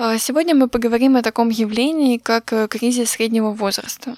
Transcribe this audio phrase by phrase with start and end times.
[0.00, 4.14] А, сегодня мы поговорим о таком явлении, как э, кризис среднего возраста.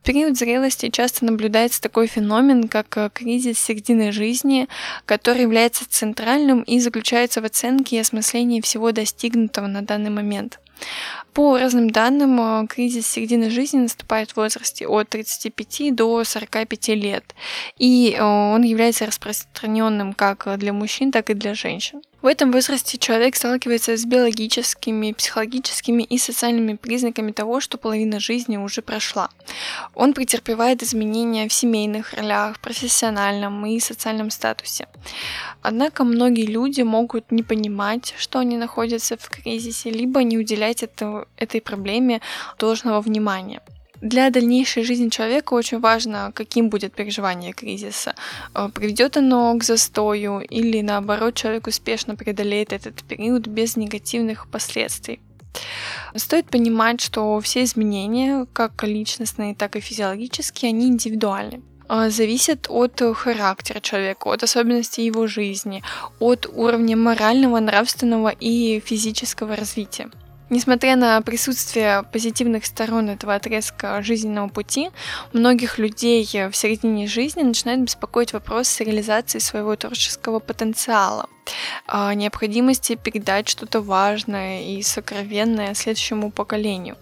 [0.00, 4.68] В период зрелости часто наблюдается такой феномен, как э, кризис середины жизни,
[5.04, 10.60] который является центральным и заключается в оценке и осмыслении всего достигнутого на данный момент.
[11.32, 17.34] По разным данным, э, кризис середины жизни наступает в возрасте от 35 до 45 лет,
[17.78, 22.00] и он является распространенным как для мужчин, так и для женщин.
[22.22, 28.56] В этом возрасте человек сталкивается с биологическими, психологическими и социальными признаками того, что половина жизни
[28.56, 29.28] уже прошла.
[29.94, 34.88] Он претерпевает изменения в семейных ролях, профессиональном и социальном статусе.
[35.62, 41.26] Однако многие люди могут не понимать, что они находятся в кризисе, либо не уделять это,
[41.36, 42.22] этой проблеме
[42.58, 43.60] должного внимания.
[44.00, 48.14] Для дальнейшей жизни человека очень важно, каким будет переживание кризиса.
[48.54, 55.20] Э, приведет оно к застою или наоборот человек успешно преодолеет этот период без негативных последствий.
[56.14, 63.00] Стоит понимать, что все изменения, как личностные, так и физиологические, они индивидуальны э, зависят от
[63.14, 65.82] характера человека, от особенностей его жизни,
[66.20, 70.10] от уровня морального, нравственного и физического развития.
[70.48, 74.90] Несмотря на присутствие позитивных сторон этого отрезка жизненного пути,
[75.32, 81.26] многих людей в середине жизни начинает беспокоить вопрос реализации своего творческого потенциала
[81.88, 86.96] необходимости передать что-то важное и сокровенное следующему поколению.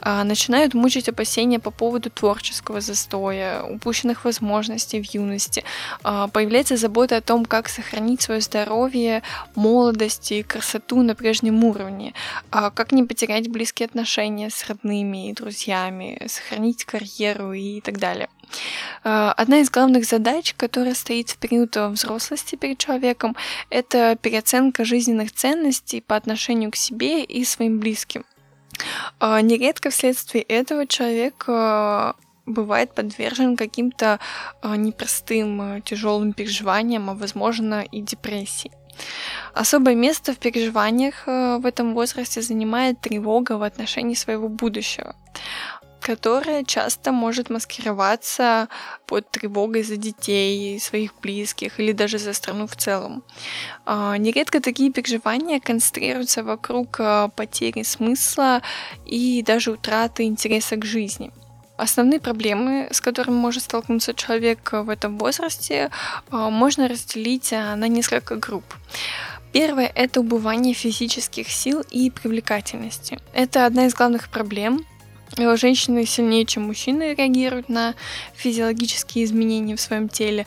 [0.00, 5.64] А, начинают мучить опасения по поводу творческого застоя, упущенных возможностей в юности.
[6.02, 9.22] А, появляется забота о том, как сохранить свое здоровье,
[9.54, 12.14] молодость и красоту на прежнем уровне,
[12.50, 18.28] а, как не потерять близкие отношения с родными и друзьями, сохранить карьеру и так далее.
[19.04, 23.36] Э, одна из главных задач, которая стоит в период взрослости перед человеком,
[23.70, 28.24] это переоценка жизненных ценностей по отношению к себе и своим близким.
[29.20, 32.12] Э, нередко вследствие этого человек э,
[32.46, 34.18] бывает подвержен каким-то
[34.64, 38.72] непростым, тяжелым переживаниям, а возможно и депрессии.
[39.54, 45.14] Особое место в переживаниях в этом возрасте занимает тревога в отношении своего будущего
[46.08, 48.68] которая часто может маскироваться
[49.06, 53.22] под тревогой за детей, своих близких или даже за страну в целом.
[53.84, 58.62] А, нередко такие переживания концентрируются вокруг а, потери смысла
[59.04, 61.30] и даже утраты интереса к жизни.
[61.76, 65.90] Основные проблемы, с которыми может столкнуться человек в этом возрасте,
[66.30, 68.64] а, можно разделить на несколько групп.
[69.52, 73.18] Первое– это убывание физических сил и привлекательности.
[73.34, 74.86] Это одна из главных проблем,
[75.36, 77.94] женщины сильнее, чем мужчины реагируют на
[78.34, 80.46] физиологические изменения в своем теле.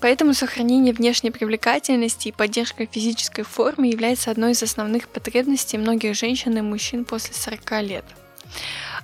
[0.00, 6.56] Поэтому сохранение внешней привлекательности и поддержка физической формы является одной из основных потребностей многих женщин
[6.58, 8.04] и мужчин после 40 лет.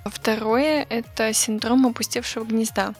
[0.05, 2.93] Второе– это синдром опустевшего гнезда.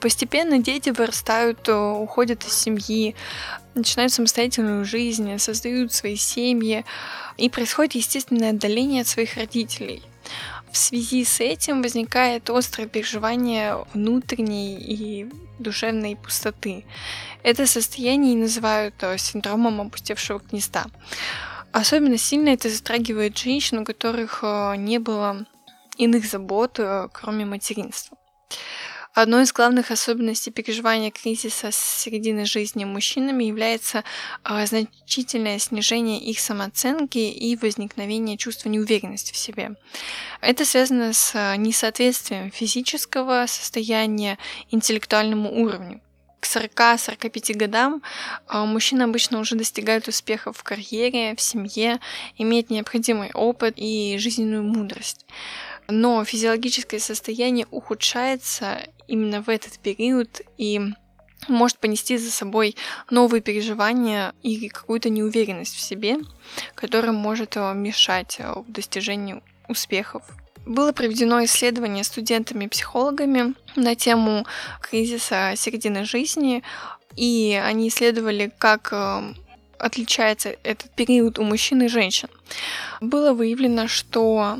[0.00, 3.14] Постепенно дети вырастают, э, уходят из семьи,
[3.74, 6.84] начинают самостоятельную жизнь, создают свои семьи,
[7.36, 10.02] и происходит естественное отдаление от своих родителей.
[10.72, 16.84] В связи с этим возникает острое переживание внутренней и душевной пустоты.
[17.42, 20.86] Это состояние называют э, синдромом опустевшего гнезда.
[21.72, 25.46] Особенно сильно это затрагивает женщин, у которых э, не было
[25.96, 28.16] иных забот, э, кроме материнства.
[29.12, 34.04] Одной из главных особенностей переживания кризиса с середины жизни мужчинами является
[34.44, 39.72] а, значительное снижение их самооценки и возникновение чувства неуверенности в себе.
[40.40, 44.38] Это связано с а, несоответствием физического состояния
[44.70, 46.00] интеллектуальному уровню.
[46.38, 48.02] К 40-45 годам
[48.46, 51.98] а, мужчины обычно уже достигают успехов в карьере, в семье,
[52.38, 55.26] имеют необходимый опыт и жизненную мудрость
[55.90, 60.80] но физиологическое состояние ухудшается именно в этот период и
[61.48, 62.76] может понести за собой
[63.10, 66.18] новые переживания и какую-то неуверенность в себе,
[66.74, 70.22] которая может э, мешать э, достижению успехов.
[70.66, 74.46] Было проведено исследование студентами-психологами на тему
[74.82, 76.62] кризиса середины жизни,
[77.16, 79.34] и они исследовали, как э,
[79.78, 82.28] отличается этот период у мужчин и женщин.
[83.00, 84.58] Было выявлено, что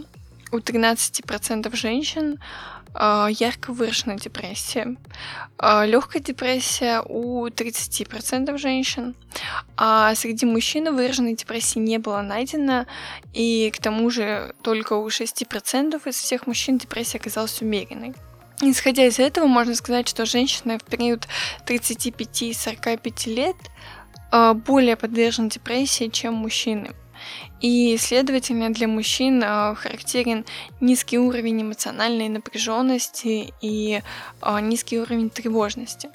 [0.52, 2.38] у 13% женщин
[2.94, 4.96] э, ярко выражена депрессия.
[5.58, 9.14] Э, легкая депрессия у 30% женщин.
[9.76, 12.86] А среди мужчин выраженной депрессии не было найдено.
[13.32, 18.14] И к тому же только у 6% из всех мужчин депрессия оказалась умеренной.
[18.62, 21.26] Исходя из этого, можно сказать, что женщины в период
[21.66, 23.56] 35-45 лет
[24.32, 26.90] э, более подвержены депрессии, чем мужчины.
[27.60, 30.44] И, следовательно, для мужчин э, характерен
[30.80, 34.02] низкий уровень эмоциональной напряженности и
[34.42, 36.10] э, низкий уровень тревожности.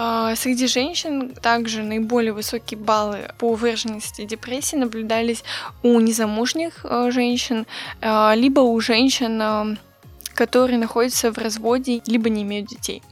[0.00, 5.42] А, среди женщин также наиболее высокие баллы по выраженности депрессии наблюдались
[5.82, 7.66] у незамужних э, женщин,
[8.00, 9.76] э, либо у женщин, э,
[10.34, 13.02] которые находятся в разводе, либо не имеют детей.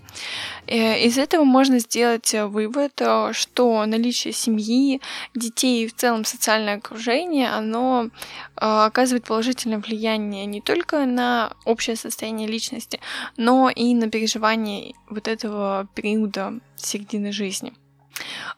[0.67, 5.01] Э, из этого можно сделать э, вывод, э, что наличие семьи,
[5.35, 8.11] детей и в целом социальное окружение, оно
[8.57, 13.01] оказывает положительное влияние не только на общее состояние личности,
[13.37, 17.75] но и на переживание вот этого периода середины жизни.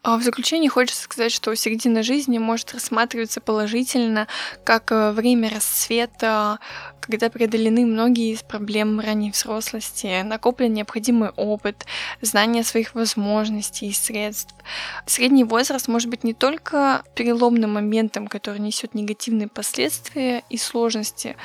[0.03, 4.29] А в заключение хочется сказать, что середина жизни может рассматриваться положительно
[4.65, 6.61] как время расцвета,
[7.09, 11.87] когда преодолены многие из проблем ранней взрослости, накоплен необходимый опыт,
[12.21, 14.55] знание своих возможностей и средств.
[15.07, 21.37] Средний возраст может быть не только переломным моментом, который несет негативные последствия и сложности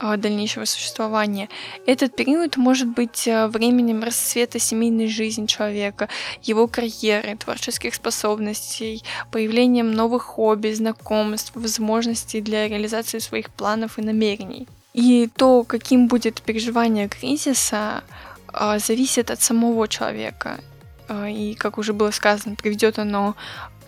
[0.00, 1.50] э, дальнейшего существования.
[1.86, 6.08] Этот период может быть э, временем расцвета семейной жизни человека,
[6.42, 14.66] его карьеры, творческих способностей, появлением новых хобби, знакомств, возможностей для реализации своих планов и намерений.
[14.92, 18.02] И то, каким будет переживание кризиса,
[18.52, 20.60] а, зависит от самого человека.
[21.08, 23.36] А, и, как уже было сказано, приведет оно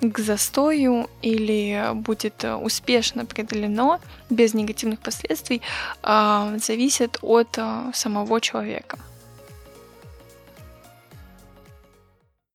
[0.00, 4.00] к застою или будет успешно преодолено
[4.30, 5.62] без негативных последствий,
[6.02, 7.58] а, зависит от
[7.94, 8.98] самого человека.